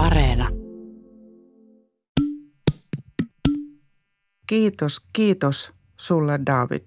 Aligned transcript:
Areena. 0.00 0.48
Kiitos, 4.46 5.00
kiitos 5.12 5.72
sulle 5.96 6.40
David. 6.46 6.82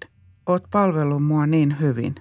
Oot 0.46 0.64
palvellut 0.70 1.24
mua 1.24 1.46
niin 1.46 1.80
hyvin. 1.80 2.14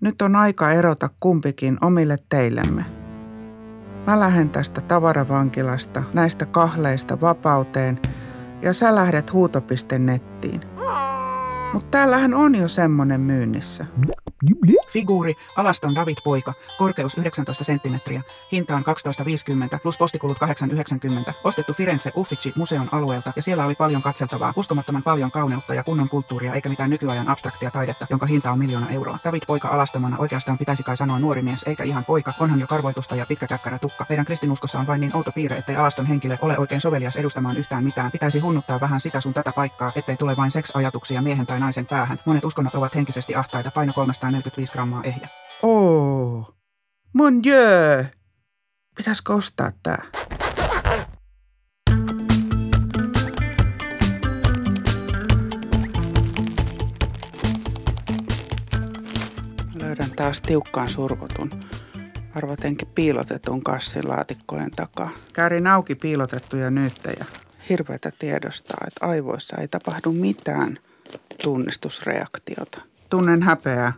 Nyt 0.00 0.22
on 0.22 0.36
aika 0.36 0.70
erota 0.70 1.08
kumpikin 1.20 1.78
omille 1.80 2.16
teillemme. 2.28 2.84
Mä 4.06 4.20
lähden 4.20 4.50
tästä 4.50 4.80
tavaravankilasta, 4.80 6.02
näistä 6.12 6.46
kahleista 6.46 7.20
vapauteen 7.20 8.00
ja 8.62 8.72
sä 8.72 8.94
lähdet 8.94 9.32
huutopisten 9.32 10.06
nettiin. 10.06 10.60
Mutta 11.72 11.90
täällähän 11.90 12.34
on 12.34 12.54
jo 12.54 12.68
semmonen 12.68 13.20
myynnissä. 13.20 13.86
Figuuri, 14.88 15.34
alaston 15.56 15.94
David 15.94 16.16
Poika, 16.24 16.52
korkeus 16.78 17.18
19 17.18 17.64
senttimetriä, 17.64 18.22
hintaan 18.52 18.84
12,50 19.72 19.78
plus 19.82 19.98
postikulut 19.98 20.38
8,90. 21.26 21.32
Ostettu 21.44 21.72
Firenze 21.72 22.12
Uffizi 22.16 22.52
museon 22.56 22.88
alueelta 22.92 23.32
ja 23.36 23.42
siellä 23.42 23.64
oli 23.64 23.74
paljon 23.74 24.02
katseltavaa, 24.02 24.52
uskomattoman 24.56 25.02
paljon 25.02 25.30
kauneutta 25.30 25.74
ja 25.74 25.84
kunnon 25.84 26.08
kulttuuria 26.08 26.54
eikä 26.54 26.68
mitään 26.68 26.90
nykyajan 26.90 27.28
abstraktia 27.28 27.70
taidetta, 27.70 28.06
jonka 28.10 28.26
hinta 28.26 28.50
on 28.50 28.58
miljoona 28.58 28.88
euroa. 28.88 29.18
David 29.24 29.42
Poika 29.46 29.68
alastomana 29.68 30.18
oikeastaan 30.18 30.58
pitäisi 30.58 30.82
kai 30.82 30.96
sanoa 30.96 31.18
nuori 31.18 31.42
mies 31.42 31.62
eikä 31.62 31.84
ihan 31.84 32.04
poika, 32.04 32.32
onhan 32.40 32.60
jo 32.60 32.66
karvoitusta 32.66 33.16
ja 33.16 33.26
pitkä 33.26 33.46
käkkärä 33.46 33.78
tukka. 33.78 34.06
Meidän 34.08 34.24
kristinuskossa 34.24 34.78
on 34.78 34.86
vain 34.86 35.00
niin 35.00 35.16
outo 35.16 35.32
piirre, 35.32 35.56
ettei 35.56 35.76
alaston 35.76 36.06
henkilö 36.06 36.36
ole 36.40 36.58
oikein 36.58 36.80
sovelias 36.80 37.16
edustamaan 37.16 37.56
yhtään 37.56 37.84
mitään. 37.84 38.12
Pitäisi 38.12 38.38
hunnuttaa 38.38 38.80
vähän 38.80 39.00
sitä 39.00 39.20
sun 39.20 39.34
tätä 39.34 39.52
paikkaa, 39.52 39.92
ettei 39.96 40.16
tule 40.16 40.36
vain 40.36 40.50
seks-ajatuksia 40.50 41.22
miehen 41.22 41.46
tai 41.46 41.60
naisen 41.60 41.86
päähän. 41.86 42.18
Monet 42.24 42.44
uskonnot 42.44 42.74
ovat 42.74 42.94
henkisesti 42.94 43.34
ahtaita, 43.34 43.70
paino 43.70 43.92
345 44.32 44.72
grammaa 44.72 45.02
ehjä. 45.04 45.28
Oo, 45.62 46.54
mon 47.12 47.42
dieu! 47.42 48.04
Pitäisikö 48.96 49.32
ostaa 49.34 49.70
tää? 49.82 50.02
Löydän 59.74 60.10
taas 60.16 60.40
tiukkaan 60.40 60.90
survotun, 60.90 61.50
arvatenkin 62.34 62.88
piilotetun 62.88 63.62
kassilaatikkojen 63.64 64.70
takaa. 64.70 65.10
Käärin 65.32 65.66
auki 65.66 65.94
piilotettuja 65.94 66.70
nyyttejä. 66.70 67.24
Hirveätä 67.68 68.12
tiedostaa, 68.18 68.84
että 68.86 69.06
aivoissa 69.06 69.56
ei 69.56 69.68
tapahdu 69.68 70.12
mitään 70.12 70.78
tunnistusreaktiota. 71.42 72.80
Tunnen 73.10 73.42
häpeää. 73.42 73.92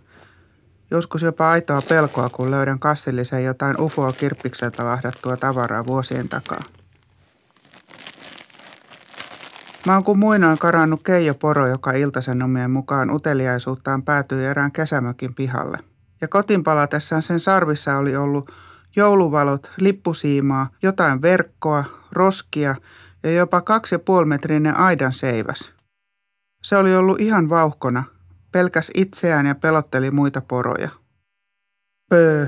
Joskus 0.91 1.23
jopa 1.23 1.51
aitoa 1.51 1.83
pelkoa, 1.83 2.29
kun 2.29 2.51
löydän 2.51 2.79
kassillisen 2.79 3.45
jotain 3.45 3.81
ufoa 3.81 4.13
kirppikseltä 4.13 4.85
lahdattua 4.85 5.37
tavaraa 5.37 5.87
vuosien 5.87 6.29
takaa. 6.29 6.63
Mä 9.87 9.95
oon 9.95 10.05
kuin 10.05 10.19
muinoin 10.19 10.59
karannut 10.59 11.03
Keijo 11.03 11.35
Poro, 11.35 11.67
joka 11.67 11.93
iltasanomien 11.93 12.71
mukaan 12.71 13.11
uteliaisuuttaan 13.11 14.03
päätyi 14.03 14.45
erään 14.45 14.73
kesämökin 14.73 15.35
pihalle. 15.35 15.79
Ja 16.21 16.29
kotiin 16.29 16.65
palatessaan 16.65 17.23
sen 17.23 17.41
sarvissa 17.41 17.97
oli 17.97 18.17
ollut 18.17 18.53
jouluvalot, 18.97 19.71
lippusiimaa, 19.77 20.69
jotain 20.83 21.23
verkkoa, 21.23 21.85
roskia 22.13 22.75
ja 23.23 23.31
jopa 23.31 23.61
kaksi 23.61 23.95
ja 23.95 23.99
puoli 23.99 24.27
metrinen 24.27 24.77
aidan 24.77 25.13
seiväs. 25.13 25.75
Se 26.63 26.77
oli 26.77 26.97
ollut 26.97 27.21
ihan 27.21 27.49
vauhkona, 27.49 28.05
pelkäs 28.53 28.91
itseään 28.95 29.47
ja 29.47 29.55
pelotteli 29.55 30.11
muita 30.11 30.41
poroja. 30.41 30.89
Pöö. 32.11 32.47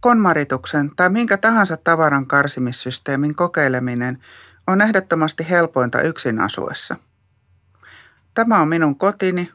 Konmarituksen 0.00 0.90
tai 0.96 1.08
minkä 1.08 1.36
tahansa 1.36 1.76
tavaran 1.76 2.26
karsimissysteemin 2.26 3.34
kokeileminen 3.34 4.18
on 4.66 4.80
ehdottomasti 4.82 5.50
helpointa 5.50 6.02
yksin 6.02 6.40
asuessa. 6.40 6.96
Tämä 8.34 8.60
on 8.60 8.68
minun 8.68 8.98
kotini, 8.98 9.52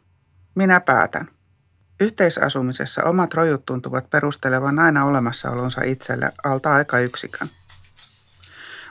minä 0.56 0.80
päätän. 0.80 1.28
Yhteisasumisessa 2.00 3.03
omat 3.03 3.34
rojut 3.34 3.66
tuntuvat 3.66 4.09
perustelevan 4.09 4.80
aina 4.80 5.06
olemassaolonsa 5.06 5.81
itselle 5.81 6.31
alta 6.44 6.74
aika 6.75 7.00
yksikön. 7.00 7.47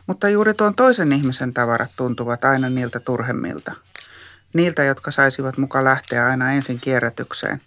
Mutta 0.06 0.28
juuri 0.28 0.54
tuon 0.54 0.74
toisen 0.74 1.12
ihmisen 1.12 1.54
tavarat 1.54 1.90
tuntuvat 1.96 2.44
aina 2.44 2.70
niiltä 2.70 3.00
turhemmilta. 3.00 3.72
Niiltä, 4.52 4.84
jotka 4.84 5.10
saisivat 5.10 5.58
muka 5.58 5.84
lähteä 5.84 6.26
aina 6.26 6.52
ensin 6.52 6.80
kierrätykseen, 6.80 7.60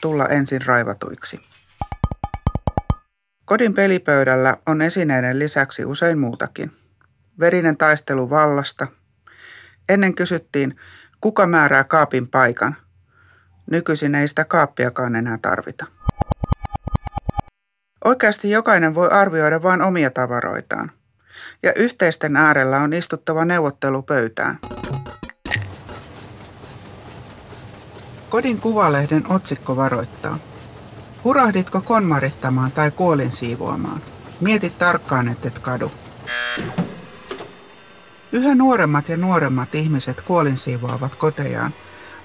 tulla 0.00 0.26
ensin 0.26 0.66
raivatuiksi. 0.66 1.40
Kodin 3.44 3.74
pelipöydällä 3.74 4.56
on 4.66 4.82
esineiden 4.82 5.38
lisäksi 5.38 5.84
usein 5.84 6.18
muutakin. 6.18 6.72
Verinen 7.40 7.76
taistelu 7.76 8.30
vallasta. 8.30 8.86
Ennen 9.88 10.14
kysyttiin, 10.14 10.76
kuka 11.20 11.46
määrää 11.46 11.84
kaapin 11.84 12.28
paikan. 12.28 12.76
Nykyisin 13.70 14.14
ei 14.14 14.28
sitä 14.28 14.44
kaappiakaan 14.44 15.16
enää 15.16 15.38
tarvita. 15.42 15.86
Oikeasti 18.04 18.50
jokainen 18.50 18.94
voi 18.94 19.08
arvioida 19.08 19.62
vain 19.62 19.82
omia 19.82 20.10
tavaroitaan. 20.10 20.97
Ja 21.62 21.72
yhteisten 21.76 22.36
äärellä 22.36 22.78
on 22.78 22.92
istuttava 22.92 23.44
neuvottelupöytään. 23.44 24.58
Kodin 28.28 28.60
kuvalehden 28.60 29.24
otsikko 29.28 29.76
varoittaa. 29.76 30.38
Hurahditko 31.24 31.80
konmarittamaan 31.80 32.72
tai 32.72 32.90
kuolin 32.90 33.32
siivoamaan? 33.32 34.02
Mieti 34.40 34.70
tarkkaan, 34.70 35.28
et 35.28 35.58
kadu. 35.58 35.92
Yhä 38.32 38.54
nuoremmat 38.54 39.08
ja 39.08 39.16
nuoremmat 39.16 39.74
ihmiset 39.74 40.22
kuolin 40.22 40.56
siivoavat 40.56 41.14
kotejaan. 41.14 41.74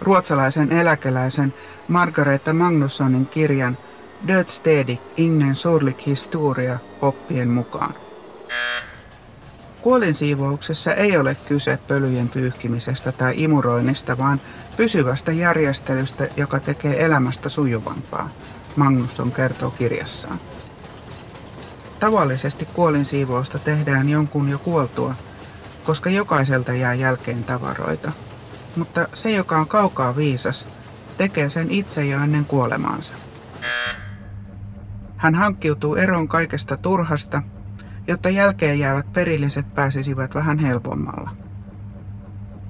Ruotsalaisen 0.01 0.71
eläkeläisen 0.71 1.53
Margareta 1.88 2.53
Magnussonin 2.53 3.25
kirjan 3.25 3.77
Dödstedig, 4.27 5.00
ingen 5.17 5.55
sorlik 5.55 6.05
historia 6.05 6.79
oppien 7.01 7.50
mukaan. 7.50 7.94
Kuolinsiivouksessa 9.83 10.94
ei 10.94 11.17
ole 11.17 11.35
kyse 11.35 11.79
pölyjen 11.88 12.29
pyyhkimisestä 12.29 13.11
tai 13.11 13.33
imuroinnista, 13.38 14.17
vaan 14.17 14.41
pysyvästä 14.77 15.31
järjestelystä, 15.31 16.27
joka 16.38 16.59
tekee 16.59 17.05
elämästä 17.05 17.49
sujuvampaa, 17.49 18.29
Magnusson 18.75 19.31
kertoo 19.31 19.71
kirjassaan. 19.71 20.39
Tavallisesti 21.99 22.66
kuolinsiivousta 22.66 23.59
tehdään 23.59 24.09
jonkun 24.09 24.49
jo 24.49 24.59
kuoltua, 24.59 25.16
koska 25.83 26.09
jokaiselta 26.09 26.73
jää 26.73 26.94
jälkeen 26.94 27.44
tavaroita. 27.44 28.11
Mutta 28.75 29.07
se, 29.13 29.31
joka 29.31 29.57
on 29.57 29.67
kaukaa 29.67 30.15
viisas, 30.15 30.67
tekee 31.17 31.50
sen 31.50 31.71
itse 31.71 32.05
ja 32.05 32.23
ennen 32.23 32.45
kuolemaansa. 32.45 33.13
Hän 35.17 35.35
hankkiutuu 35.35 35.95
eroon 35.95 36.27
kaikesta 36.27 36.77
turhasta 36.77 37.41
jotta 38.07 38.29
jälkeen 38.29 38.79
jäävät 38.79 39.13
perilliset 39.13 39.73
pääsisivät 39.73 40.35
vähän 40.35 40.59
helpommalla. 40.59 41.29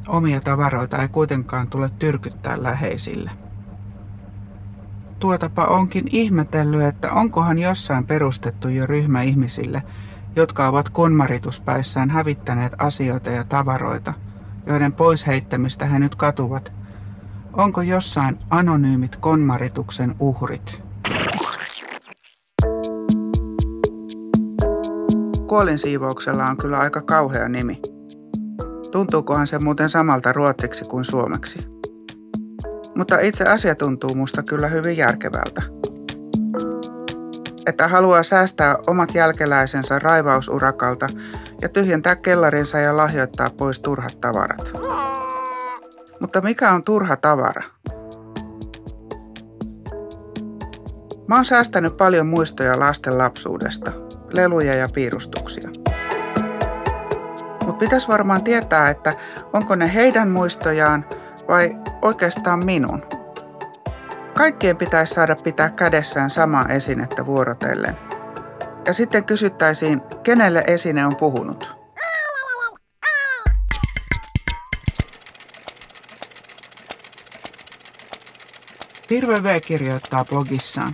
Omia 0.07 0.41
tavaroita 0.41 0.97
ei 0.97 1.07
kuitenkaan 1.07 1.67
tule 1.67 1.89
tyrkyttää 1.99 2.63
läheisille. 2.63 3.31
Tuotapa 5.19 5.65
onkin 5.65 6.05
ihmetellyt, 6.11 6.81
että 6.81 7.11
onkohan 7.11 7.59
jossain 7.59 8.05
perustettu 8.05 8.67
jo 8.67 8.85
ryhmä 8.85 9.21
ihmisille, 9.21 9.83
jotka 10.35 10.67
ovat 10.67 10.89
konmarituspäissään 10.89 12.09
hävittäneet 12.09 12.73
asioita 12.77 13.29
ja 13.29 13.43
tavaroita, 13.43 14.13
joiden 14.65 14.93
pois 14.93 15.27
heittämistä 15.27 15.85
he 15.85 15.99
nyt 15.99 16.15
katuvat. 16.15 16.73
Onko 17.53 17.81
jossain 17.81 18.39
anonyymit 18.49 19.15
konmarituksen 19.15 20.15
uhrit? 20.19 20.83
Kuolinsiivouksella 25.53 26.45
on 26.45 26.57
kyllä 26.57 26.77
aika 26.77 27.01
kauhea 27.01 27.49
nimi. 27.49 27.81
Tuntuukohan 28.91 29.47
se 29.47 29.59
muuten 29.59 29.89
samalta 29.89 30.33
ruotsiksi 30.33 30.85
kuin 30.85 31.05
suomeksi? 31.05 31.59
Mutta 32.97 33.19
itse 33.19 33.43
asia 33.43 33.75
tuntuu 33.75 34.15
musta 34.15 34.43
kyllä 34.43 34.67
hyvin 34.67 34.97
järkevältä. 34.97 35.61
Että 37.65 37.87
haluaa 37.87 38.23
säästää 38.23 38.75
omat 38.87 39.15
jälkeläisensä 39.15 39.99
raivausurakalta 39.99 41.07
ja 41.61 41.69
tyhjentää 41.69 42.15
kellarinsa 42.15 42.79
ja 42.79 42.97
lahjoittaa 42.97 43.49
pois 43.57 43.79
turhat 43.79 44.21
tavarat. 44.21 44.73
Mutta 46.19 46.41
mikä 46.41 46.71
on 46.71 46.83
turha 46.83 47.15
tavara? 47.15 47.63
Mä 51.27 51.35
oon 51.35 51.45
säästänyt 51.45 51.97
paljon 51.97 52.27
muistoja 52.27 52.79
lasten 52.79 53.17
lapsuudesta– 53.17 53.91
leluja 54.33 54.75
ja 54.75 54.87
piirustuksia. 54.93 55.69
Mutta 57.59 57.73
pitäisi 57.79 58.07
varmaan 58.07 58.43
tietää, 58.43 58.89
että 58.89 59.15
onko 59.53 59.75
ne 59.75 59.93
heidän 59.93 60.29
muistojaan 60.29 61.05
vai 61.47 61.77
oikeastaan 62.01 62.65
minun. 62.65 63.05
Kaikkien 64.33 64.77
pitäisi 64.77 65.13
saada 65.13 65.35
pitää 65.35 65.69
kädessään 65.69 66.29
samaa 66.29 66.67
esinettä 66.67 67.25
vuorotellen. 67.25 67.97
Ja 68.85 68.93
sitten 68.93 69.25
kysyttäisiin, 69.25 70.01
kenelle 70.23 70.63
esine 70.67 71.05
on 71.05 71.15
puhunut. 71.15 71.75
Hirve 79.09 79.43
V 79.43 79.61
kirjoittaa 79.61 80.25
blogissaan. 80.25 80.93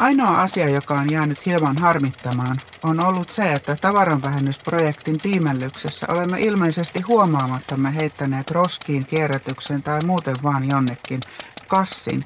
Ainoa 0.00 0.40
asia, 0.40 0.68
joka 0.68 0.94
on 0.94 1.10
jäänyt 1.10 1.46
hieman 1.46 1.76
harmittamaan, 1.80 2.56
on 2.82 3.04
ollut 3.04 3.30
se, 3.30 3.52
että 3.52 3.76
tavaranvähennysprojektin 3.76 5.18
tiimellyksessä 5.18 6.06
olemme 6.08 6.40
ilmeisesti 6.40 7.00
huomaamattamme 7.00 7.94
heittäneet 7.94 8.50
roskiin 8.50 9.06
kierrätyksen 9.06 9.82
tai 9.82 10.00
muuten 10.06 10.36
vaan 10.42 10.68
jonnekin 10.68 11.20
kassin, 11.68 12.24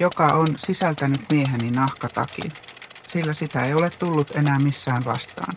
joka 0.00 0.26
on 0.26 0.46
sisältänyt 0.56 1.20
mieheni 1.30 1.70
nahkatakin, 1.70 2.52
sillä 3.08 3.34
sitä 3.34 3.64
ei 3.64 3.74
ole 3.74 3.90
tullut 3.90 4.36
enää 4.36 4.58
missään 4.58 5.04
vastaan. 5.04 5.54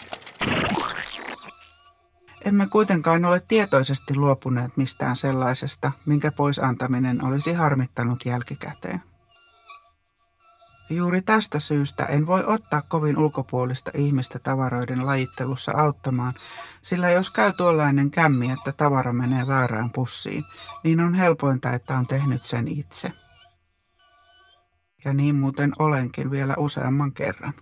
Emme 2.46 2.68
kuitenkaan 2.68 3.26
ole 3.26 3.42
tietoisesti 3.48 4.16
luopuneet 4.16 4.78
mistään 4.78 5.18
sellaisesta, 5.18 5.92
minkä 6.06 6.32
pois 6.32 6.60
antaminen 6.60 7.26
olisi 7.26 7.54
harmittanut 7.54 8.26
jälkikäteen. 8.26 9.09
Juuri 10.92 11.22
tästä 11.22 11.60
syystä 11.60 12.06
en 12.06 12.28
voi 12.28 12.44
ottaa 12.46 12.82
kovin 12.82 13.18
ulkopuolista 13.18 13.92
ihmistä 13.94 14.40
tavaroiden 14.40 15.06
lajittelussa 15.06 15.72
auttamaan, 15.76 16.34
sillä 16.82 17.10
jos 17.10 17.30
käy 17.30 17.54
tuollainen 17.54 18.12
kämmi, 18.12 18.52
että 18.52 18.72
tavara 18.72 19.14
menee 19.14 19.48
väärään 19.48 19.90
pussiin, 19.90 20.44
niin 20.84 21.00
on 21.00 21.14
helpointa, 21.14 21.72
että 21.72 21.98
on 21.98 22.08
tehnyt 22.08 22.46
sen 22.46 22.68
itse. 22.68 23.12
Ja 25.06 25.14
niin 25.14 25.36
muuten 25.36 25.74
olenkin 25.80 26.32
vielä 26.32 26.54
useamman 26.58 27.12
kerran. 27.12 27.54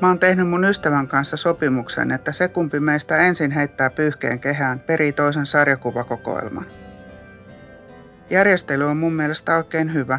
Mä 0.00 0.08
oon 0.08 0.18
tehnyt 0.18 0.48
mun 0.48 0.64
ystävän 0.64 1.08
kanssa 1.08 1.36
sopimuksen, 1.36 2.10
että 2.10 2.32
se 2.32 2.48
kumpi 2.48 2.80
meistä 2.80 3.16
ensin 3.16 3.50
heittää 3.50 3.90
pyyhkeen 3.90 4.40
kehään, 4.40 4.80
perii 4.80 5.12
toisen 5.12 5.46
sarjakuvakokoelman. 5.46 6.81
Järjestely 8.32 8.84
on 8.84 8.96
mun 8.96 9.12
mielestä 9.12 9.56
oikein 9.56 9.94
hyvä, 9.94 10.18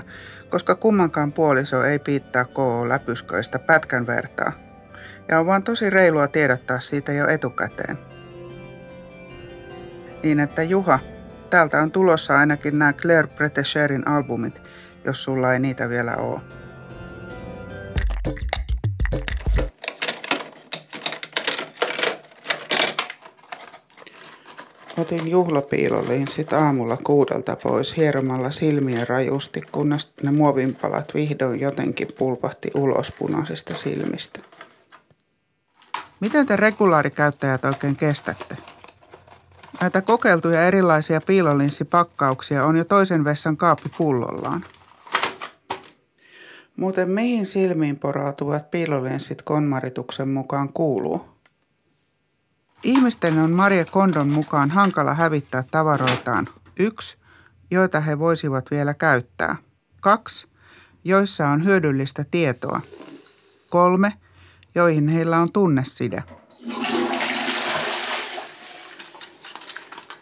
koska 0.49 0.75
kummankaan 0.75 1.31
puoliso 1.31 1.83
ei 1.83 1.99
piittaa 1.99 2.45
KO-läpysköistä 2.45 3.59
pätkän 3.59 4.07
vertaa. 4.07 4.51
Ja 5.29 5.39
on 5.39 5.45
vaan 5.45 5.63
tosi 5.63 5.89
reilua 5.89 6.27
tiedottaa 6.27 6.79
siitä 6.79 7.11
jo 7.11 7.27
etukäteen. 7.27 7.97
Niin 10.23 10.39
että 10.39 10.63
Juha, 10.63 10.99
täältä 11.49 11.81
on 11.81 11.91
tulossa 11.91 12.39
ainakin 12.39 12.79
nämä 12.79 12.93
Claire 12.93 13.27
Bretecherin 13.35 14.07
albumit, 14.07 14.61
jos 15.05 15.23
sulla 15.23 15.53
ei 15.53 15.59
niitä 15.59 15.89
vielä 15.89 16.15
ole. 16.15 16.41
Otin 25.03 25.27
juhlapiilolinssit 25.27 26.53
aamulla 26.53 26.97
kuudelta 26.97 27.55
pois 27.63 27.97
hieromalla 27.97 28.51
silmiä 28.51 29.05
rajusti, 29.05 29.61
kunnes 29.71 30.13
ne 30.23 30.31
muovinpalat 30.31 31.13
vihdoin 31.13 31.59
jotenkin 31.59 32.07
pulpahti 32.17 32.71
ulos 32.73 33.11
punaisista 33.19 33.75
silmistä. 33.75 34.39
Miten 36.19 36.45
te 36.45 36.55
regulaarikäyttäjät 36.55 37.65
oikein 37.65 37.95
kestätte? 37.95 38.57
Näitä 39.81 40.01
kokeiltuja 40.01 40.61
erilaisia 40.61 41.21
piilolinssipakkauksia 41.21 42.65
on 42.65 42.77
jo 42.77 42.83
toisen 42.83 43.23
vessan 43.23 43.57
kaappi 43.57 43.89
pullollaan. 43.97 44.65
Muuten 46.77 47.09
mihin 47.09 47.45
silmiin 47.45 47.99
porautuvat 47.99 48.71
piilolinssit 48.71 49.41
konmarituksen 49.41 50.29
mukaan 50.29 50.73
kuuluu? 50.73 51.32
Ihmisten 52.83 53.39
on 53.39 53.51
Maria 53.51 53.85
Kondon 53.85 54.29
mukaan 54.29 54.69
hankala 54.69 55.13
hävittää 55.13 55.63
tavaroitaan. 55.71 56.47
Yksi, 56.79 57.17
joita 57.71 57.99
he 57.99 58.19
voisivat 58.19 58.71
vielä 58.71 58.93
käyttää. 58.93 59.55
Kaksi, 59.99 60.47
joissa 61.03 61.47
on 61.47 61.65
hyödyllistä 61.65 62.25
tietoa. 62.31 62.81
Kolme, 63.69 64.13
joihin 64.75 65.07
heillä 65.07 65.37
on 65.39 65.51
tunneside. 65.51 66.23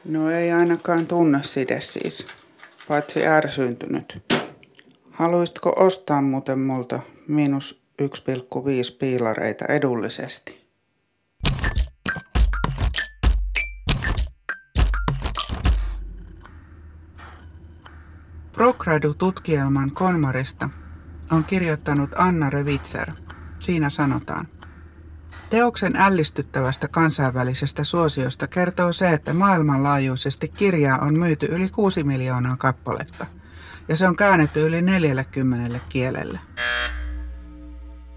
No 0.06 0.30
ei 0.30 0.52
ainakaan 0.52 1.08
tunneside 1.08 1.82
siis, 1.82 2.26
paitsi 2.88 3.28
ärsyyntynyt. 3.28 4.34
Haluaisitko 5.12 5.74
ostaa 5.78 6.22
muuten 6.22 6.60
multa 6.60 7.00
miinus 7.28 7.82
1,5 8.02 8.08
piilareita 9.00 9.66
edullisesti? 9.66 10.61
Progradu-tutkielman 18.62 19.92
Konmarista 19.92 20.70
on 21.32 21.44
kirjoittanut 21.44 22.10
Anna 22.16 22.50
Revitser. 22.50 23.12
Siinä 23.60 23.90
sanotaan. 23.90 24.48
Teoksen 25.50 25.96
ällistyttävästä 25.96 26.88
kansainvälisestä 26.88 27.84
suosiosta 27.84 28.48
kertoo 28.48 28.94
se, 28.94 29.10
että 29.10 29.34
maailmanlaajuisesti 29.34 30.48
kirjaa 30.48 30.98
on 31.00 31.20
myyty 31.20 31.46
yli 31.46 31.70
6 31.70 32.04
miljoonaa 32.04 32.58
kappaletta, 32.58 33.26
ja 33.88 33.98
se 33.98 34.08
on 34.08 34.16
käännetty 34.16 34.68
yli 34.68 34.82
40 34.82 35.80
kielelle. 35.90 36.40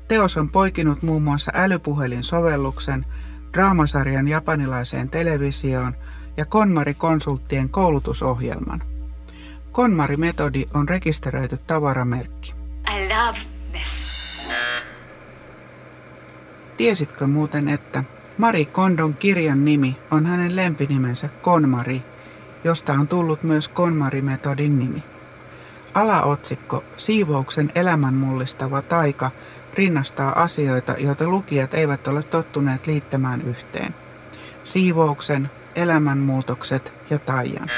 Teos 0.08 0.36
on 0.36 0.48
poikinut 0.48 1.02
muun 1.02 1.22
muassa 1.22 1.52
älypuhelin-sovelluksen, 1.54 3.04
draamasarjan 3.52 4.28
japanilaiseen 4.28 5.10
televisioon 5.10 5.96
ja 6.36 6.44
Konmari-konsulttien 6.44 7.68
koulutusohjelman– 7.68 8.82
KonMari-metodi 9.74 10.68
on 10.74 10.88
rekisteröity 10.88 11.58
tavaramerkki. 11.66 12.54
I 12.96 13.08
love 13.08 13.38
this. 13.72 14.14
Tiesitkö 16.76 17.26
muuten, 17.26 17.68
että 17.68 18.04
Mari 18.38 18.64
Kondon 18.64 19.14
kirjan 19.14 19.64
nimi 19.64 19.96
on 20.10 20.26
hänen 20.26 20.56
lempinimensä 20.56 21.28
KonMari, 21.28 22.02
josta 22.64 22.92
on 22.92 23.08
tullut 23.08 23.42
myös 23.42 23.68
KonMari-metodin 23.68 24.78
nimi? 24.78 25.02
Alaotsikko 25.94 26.84
Siivouksen 26.96 27.72
elämän 27.74 28.14
mullistava 28.14 28.82
taika 28.82 29.30
rinnastaa 29.74 30.42
asioita, 30.42 30.94
joita 30.98 31.28
lukijat 31.28 31.74
eivät 31.74 32.08
ole 32.08 32.22
tottuneet 32.22 32.86
liittämään 32.86 33.42
yhteen. 33.42 33.94
Siivouksen, 34.64 35.50
elämänmuutokset 35.74 36.92
ja 37.10 37.18
taian. 37.18 37.68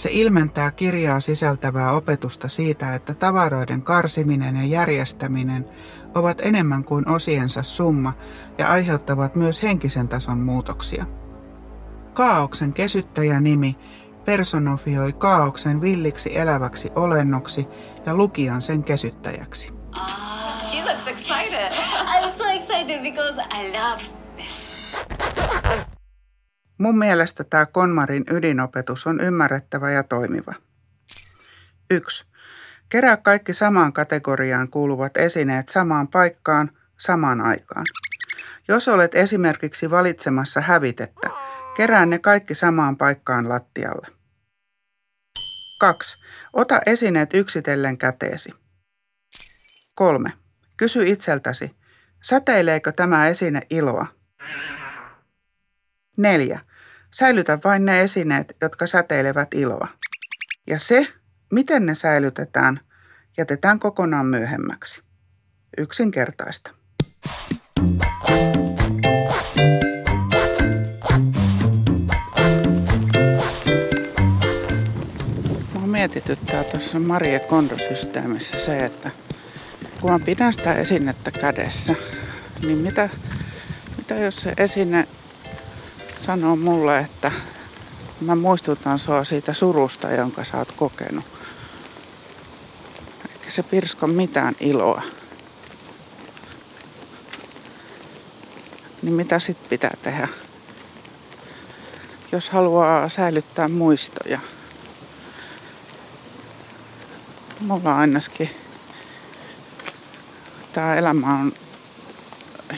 Se 0.00 0.10
ilmentää 0.12 0.70
kirjaa 0.70 1.20
sisältävää 1.20 1.92
opetusta 1.92 2.48
siitä, 2.48 2.94
että 2.94 3.14
tavaroiden 3.14 3.82
karsiminen 3.82 4.56
ja 4.56 4.64
järjestäminen 4.64 5.68
ovat 6.14 6.40
enemmän 6.42 6.84
kuin 6.84 7.08
osiensa 7.08 7.62
summa 7.62 8.12
ja 8.58 8.68
aiheuttavat 8.68 9.34
myös 9.34 9.62
henkisen 9.62 10.08
tason 10.08 10.38
muutoksia. 10.38 11.06
Kaauksen 12.14 12.72
kesyttäjänimi 12.72 13.76
personofioi 14.24 15.12
kaauksen 15.12 15.80
villiksi 15.80 16.38
eläväksi 16.38 16.90
olennoksi 16.96 17.68
ja 18.06 18.14
lukijan 18.14 18.62
sen 18.62 18.84
kesyttäjäksi. 18.84 19.70
Oh, 19.96 20.62
she 20.62 20.84
looks 20.84 21.08
excited. 21.08 21.72
I'm 22.04 22.30
so 22.38 22.44
excited 22.44 23.02
because 23.02 23.42
I 23.60 23.72
love. 23.72 24.19
Mun 26.80 26.98
mielestä 26.98 27.44
tämä 27.44 27.66
Konmarin 27.66 28.24
ydinopetus 28.30 29.06
on 29.06 29.20
ymmärrettävä 29.20 29.90
ja 29.90 30.02
toimiva. 30.02 30.54
1. 31.90 32.24
Kerää 32.88 33.16
kaikki 33.16 33.52
samaan 33.52 33.92
kategoriaan 33.92 34.68
kuuluvat 34.68 35.16
esineet 35.16 35.68
samaan 35.68 36.08
paikkaan 36.08 36.70
samaan 36.98 37.40
aikaan. 37.40 37.86
Jos 38.68 38.88
olet 38.88 39.14
esimerkiksi 39.14 39.90
valitsemassa 39.90 40.60
hävitettä, 40.60 41.30
kerää 41.76 42.06
ne 42.06 42.18
kaikki 42.18 42.54
samaan 42.54 42.96
paikkaan 42.96 43.48
lattialle. 43.48 44.06
2. 45.80 46.18
Ota 46.52 46.80
esineet 46.86 47.34
yksitellen 47.34 47.98
käteesi. 47.98 48.54
3. 49.94 50.32
Kysy 50.76 51.06
itseltäsi, 51.06 51.76
säteileekö 52.22 52.92
tämä 52.92 53.28
esine 53.28 53.60
iloa? 53.70 54.06
4. 56.16 56.60
Säilytä 57.10 57.58
vain 57.64 57.84
ne 57.84 58.00
esineet, 58.02 58.56
jotka 58.60 58.86
säteilevät 58.86 59.54
iloa. 59.54 59.88
Ja 60.66 60.78
se, 60.78 61.06
miten 61.52 61.86
ne 61.86 61.94
säilytetään, 61.94 62.80
jätetään 63.38 63.80
kokonaan 63.80 64.26
myöhemmäksi. 64.26 65.02
Yksinkertaista. 65.78 66.70
mietityttää 76.00 76.64
tuossa 76.64 76.98
Marie 76.98 77.38
Kondo-systeemissä 77.38 78.58
se, 78.58 78.84
että 78.84 79.10
kun 80.00 80.10
mä 80.10 80.18
pidän 80.18 80.52
sitä 80.52 80.74
esinettä 80.74 81.30
kädessä, 81.30 81.94
niin 82.62 82.78
mitä, 82.78 83.08
mitä 83.96 84.14
jos 84.14 84.36
se 84.36 84.54
esine 84.56 85.08
sanoo 86.20 86.56
mulle, 86.56 86.98
että 86.98 87.32
mä 88.20 88.36
muistutan 88.36 88.98
sua 88.98 89.24
siitä 89.24 89.52
surusta, 89.52 90.10
jonka 90.10 90.44
sä 90.44 90.58
oot 90.58 90.72
kokenut. 90.72 91.24
Eikä 93.32 93.50
se 93.50 93.62
pirsko 93.62 94.06
mitään 94.06 94.54
iloa. 94.60 95.02
Niin 99.02 99.14
mitä 99.14 99.38
sit 99.38 99.68
pitää 99.68 99.96
tehdä? 100.02 100.28
Jos 102.32 102.50
haluaa 102.50 103.08
säilyttää 103.08 103.68
muistoja. 103.68 104.40
Mulla 107.60 107.96
ainakin 107.96 108.50
tämä 110.72 110.94
elämä 110.94 111.32
on 111.32 111.52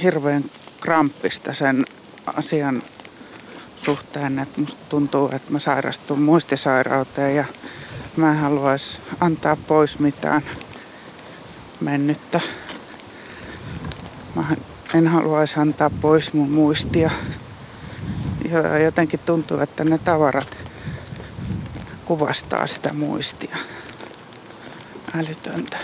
hirveän 0.02 0.44
kramppista 0.80 1.54
sen 1.54 1.86
asian 2.26 2.82
suhteen, 3.84 4.38
että 4.38 4.60
musta 4.60 4.80
tuntuu, 4.88 5.30
että 5.32 5.52
mä 5.52 5.58
sairastun 5.58 6.22
muistisairauteen 6.22 7.36
ja 7.36 7.44
mä 8.16 8.30
en 8.30 8.38
haluaisi 8.38 8.98
antaa 9.20 9.56
pois 9.56 9.98
mitään 9.98 10.42
mennyttä. 11.80 12.40
Mä 14.34 14.44
en 14.94 15.06
haluaisi 15.06 15.60
antaa 15.60 15.90
pois 15.90 16.32
mun 16.32 16.50
muistia. 16.50 17.10
Ja 18.50 18.78
jotenkin 18.78 19.20
tuntuu, 19.20 19.58
että 19.58 19.84
ne 19.84 19.98
tavarat 19.98 20.56
kuvastaa 22.04 22.66
sitä 22.66 22.92
muistia. 22.92 23.56
Älytöntä. 25.16 25.76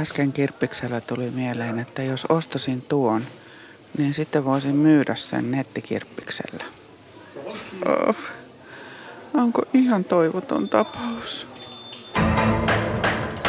Äsken 0.00 0.32
kirppiksellä 0.32 1.00
tuli 1.00 1.30
mieleen, 1.30 1.78
että 1.78 2.02
jos 2.02 2.26
ostasin 2.28 2.82
tuon, 2.82 3.24
niin 3.98 4.14
sitten 4.14 4.44
voisin 4.44 4.74
myydä 4.74 5.14
sen 5.14 5.50
nettikirppiksellä. 5.50 6.64
Oh. 7.86 8.16
Onko 9.34 9.62
ihan 9.74 10.04
toivoton 10.04 10.68
tapaus? 10.68 11.46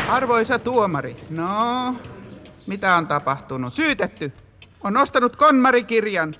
Arvoisa 0.07 0.59
tuomari, 0.59 1.15
no, 1.29 1.95
mitä 2.67 2.95
on 2.95 3.07
tapahtunut? 3.07 3.73
Syytetty 3.73 4.33
on 4.83 4.93
nostanut 4.93 5.35
konmarikirjan 5.35 6.35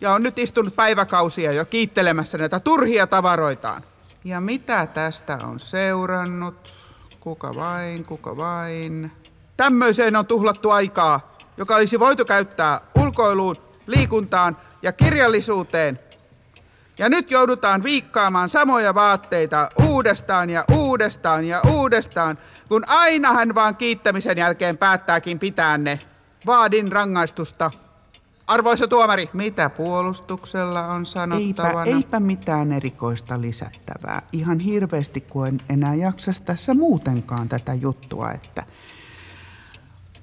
ja 0.00 0.12
on 0.12 0.22
nyt 0.22 0.38
istunut 0.38 0.76
päiväkausia 0.76 1.52
jo 1.52 1.64
kiittelemässä 1.64 2.38
näitä 2.38 2.60
turhia 2.60 3.06
tavaroitaan. 3.06 3.82
Ja 4.24 4.40
mitä 4.40 4.86
tästä 4.86 5.38
on 5.42 5.60
seurannut? 5.60 6.72
Kuka 7.20 7.54
vain, 7.54 8.04
kuka 8.04 8.36
vain? 8.36 9.12
Tämmöiseen 9.56 10.16
on 10.16 10.26
tuhlattu 10.26 10.70
aikaa, 10.70 11.36
joka 11.56 11.76
olisi 11.76 12.00
voitu 12.00 12.24
käyttää 12.24 12.80
ulkoiluun, 12.98 13.56
liikuntaan 13.86 14.56
ja 14.82 14.92
kirjallisuuteen. 14.92 16.00
Ja 16.98 17.08
nyt 17.08 17.30
joudutaan 17.30 17.82
viikkaamaan 17.82 18.48
samoja 18.48 18.94
vaatteita 18.94 19.68
uudestaan 19.86 20.50
ja 20.50 20.64
uudestaan 20.72 21.44
ja 21.44 21.60
uudestaan, 21.72 22.38
kun 22.68 22.84
aina 22.86 23.32
hän 23.32 23.54
vaan 23.54 23.76
kiittämisen 23.76 24.38
jälkeen 24.38 24.78
päättääkin 24.78 25.38
pitää 25.38 25.78
ne. 25.78 26.00
Vaadin 26.46 26.92
rangaistusta. 26.92 27.70
Arvoisa 28.46 28.88
tuomari. 28.88 29.30
Mitä 29.32 29.70
puolustuksella 29.70 30.86
on 30.86 31.06
sanottavana? 31.06 31.84
Eipä, 31.84 31.96
eipä 31.96 32.20
mitään 32.20 32.72
erikoista 32.72 33.40
lisättävää. 33.40 34.22
Ihan 34.32 34.58
hirveästi, 34.58 35.20
kun 35.20 35.46
en 35.46 35.60
enää 35.68 35.94
jaksa 35.94 36.32
tässä 36.44 36.74
muutenkaan 36.74 37.48
tätä 37.48 37.74
juttua, 37.74 38.32
että 38.32 38.62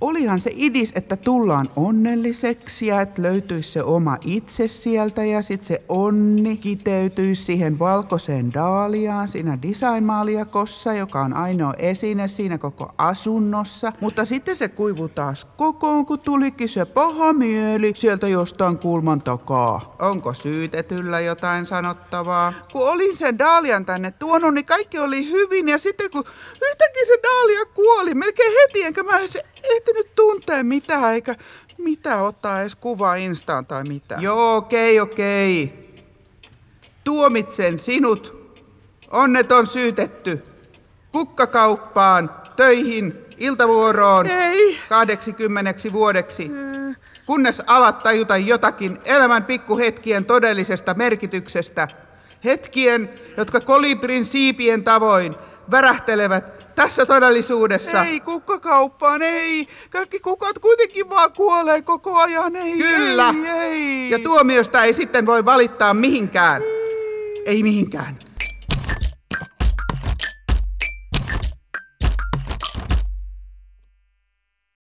olihan 0.01 0.39
se 0.39 0.51
idis, 0.53 0.91
että 0.95 1.17
tullaan 1.17 1.69
onnelliseksi 1.75 2.87
ja 2.87 3.01
että 3.01 3.21
löytyisi 3.21 3.71
se 3.71 3.83
oma 3.83 4.17
itse 4.25 4.67
sieltä 4.67 5.23
ja 5.23 5.41
sitten 5.41 5.67
se 5.67 5.83
onni 5.89 6.57
kiteytyisi 6.57 7.43
siihen 7.43 7.79
valkoiseen 7.79 8.53
daaliaan 8.53 9.29
siinä 9.29 9.61
designmaaliakossa, 9.61 10.93
joka 10.93 11.21
on 11.21 11.33
ainoa 11.33 11.73
esine 11.73 12.27
siinä 12.27 12.57
koko 12.57 12.91
asunnossa. 12.97 13.93
Mutta 14.01 14.25
sitten 14.25 14.55
se 14.55 14.69
kuivui 14.69 15.09
taas 15.09 15.45
kokoon, 15.45 16.05
kun 16.05 16.19
tulikin 16.19 16.69
se 16.69 16.85
paha 16.85 17.33
mieli 17.33 17.93
sieltä 17.95 18.27
jostain 18.27 18.77
kulman 18.79 19.21
takaa. 19.21 19.95
Onko 19.99 20.33
syytetyllä 20.33 21.19
jotain 21.19 21.65
sanottavaa? 21.65 22.53
Kun 22.71 22.89
olin 22.89 23.17
sen 23.17 23.39
daalian 23.39 23.85
tänne 23.85 24.11
tuonut, 24.11 24.53
niin 24.53 24.65
kaikki 24.65 24.99
oli 24.99 25.31
hyvin 25.31 25.69
ja 25.69 25.77
sitten 25.77 26.11
kun 26.11 26.23
yhtäkkiä 26.69 27.05
se 27.05 27.19
daalia 27.23 27.65
kuoli 27.65 28.13
melkein 28.13 28.53
heti, 28.61 28.83
enkä 28.83 29.03
mä 29.03 29.27
se 29.27 29.45
ehtinyt 29.63 30.15
tuntea 30.15 30.63
mitään, 30.63 31.13
eikä 31.13 31.35
mitä 31.77 32.21
ottaa 32.21 32.61
edes 32.61 32.75
kuva 32.75 33.15
instaan 33.15 33.65
tai 33.65 33.83
mitään. 33.83 34.21
Joo, 34.21 34.55
okei, 34.55 34.99
okei. 34.99 35.73
Tuomitsen 37.03 37.79
sinut. 37.79 38.41
Onneton 39.11 39.67
syytetty. 39.67 40.43
Kukkakauppaan, 41.11 42.29
töihin, 42.55 43.25
iltavuoroon. 43.37 44.27
Ei. 44.27 44.77
80 44.89 45.73
vuodeksi. 45.93 46.51
Kunnes 47.25 47.61
alat 47.67 48.03
tajuta 48.03 48.37
jotakin 48.37 48.99
elämän 49.05 49.43
pikkuhetkien 49.43 50.25
todellisesta 50.25 50.93
merkityksestä. 50.93 51.87
Hetkien, 52.43 53.09
jotka 53.37 53.59
kolibrin 53.59 54.25
siipien 54.25 54.83
tavoin 54.83 55.35
värähtelevät 55.71 56.60
tässä 56.75 57.05
todellisuudessa. 57.05 58.05
Ei 58.05 58.19
kukkakauppaan, 58.19 59.21
ei. 59.21 59.67
Kaikki 59.89 60.19
kukat 60.19 60.59
kuitenkin 60.59 61.09
vaan 61.09 61.33
kuolee 61.33 61.81
koko 61.81 62.17
ajan, 62.17 62.55
ei. 62.55 62.77
Kyllä. 62.77 63.33
Ei, 63.45 63.49
ei. 63.49 64.09
Ja 64.09 64.19
tuomiosta 64.19 64.83
ei 64.83 64.93
sitten 64.93 65.25
voi 65.25 65.45
valittaa 65.45 65.93
mihinkään. 65.93 66.61
Ei 67.45 67.63
mihinkään. 67.63 68.30